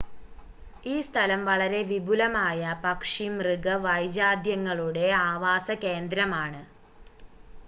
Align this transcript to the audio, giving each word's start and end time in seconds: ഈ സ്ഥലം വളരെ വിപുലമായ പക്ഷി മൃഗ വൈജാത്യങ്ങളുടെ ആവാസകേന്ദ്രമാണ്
ഈ 0.83 1.01
സ്ഥലം 1.01 1.41
വളരെ 1.45 1.81
വിപുലമായ 1.89 2.71
പക്ഷി 2.83 3.27
മൃഗ 3.35 3.75
വൈജാത്യങ്ങളുടെ 3.85 5.05
ആവാസകേന്ദ്രമാണ് 5.23 6.63